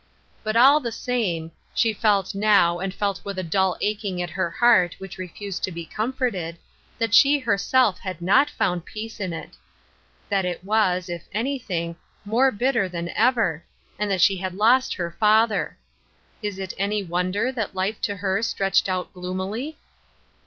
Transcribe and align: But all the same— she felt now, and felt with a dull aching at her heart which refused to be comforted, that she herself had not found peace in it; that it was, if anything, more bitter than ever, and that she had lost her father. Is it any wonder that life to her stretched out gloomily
But 0.43 0.55
all 0.55 0.79
the 0.79 0.91
same— 0.91 1.51
she 1.75 1.93
felt 1.93 2.33
now, 2.33 2.79
and 2.79 2.91
felt 2.91 3.21
with 3.23 3.37
a 3.37 3.43
dull 3.43 3.77
aching 3.81 4.19
at 4.19 4.31
her 4.31 4.49
heart 4.49 4.95
which 4.97 5.19
refused 5.19 5.63
to 5.65 5.71
be 5.71 5.85
comforted, 5.85 6.57
that 6.97 7.13
she 7.13 7.37
herself 7.37 7.99
had 7.99 8.19
not 8.19 8.49
found 8.49 8.83
peace 8.85 9.19
in 9.19 9.31
it; 9.31 9.51
that 10.27 10.43
it 10.43 10.63
was, 10.63 11.07
if 11.07 11.25
anything, 11.35 11.97
more 12.25 12.49
bitter 12.51 12.89
than 12.89 13.09
ever, 13.09 13.63
and 13.99 14.09
that 14.09 14.21
she 14.21 14.37
had 14.37 14.55
lost 14.55 14.95
her 14.95 15.11
father. 15.19 15.77
Is 16.41 16.57
it 16.57 16.73
any 16.79 17.03
wonder 17.03 17.51
that 17.51 17.75
life 17.75 18.01
to 18.01 18.15
her 18.15 18.41
stretched 18.41 18.89
out 18.89 19.13
gloomily 19.13 19.77